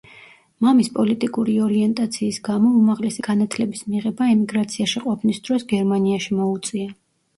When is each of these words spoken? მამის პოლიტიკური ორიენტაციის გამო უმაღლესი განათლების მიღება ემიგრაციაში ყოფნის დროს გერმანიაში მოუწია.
მამის 0.67 0.87
პოლიტიკური 0.93 1.57
ორიენტაციის 1.65 2.39
გამო 2.49 2.71
უმაღლესი 2.79 3.25
განათლების 3.29 3.85
მიღება 3.91 4.31
ემიგრაციაში 4.37 5.05
ყოფნის 5.07 5.43
დროს 5.49 5.69
გერმანიაში 5.75 6.41
მოუწია. 6.41 6.91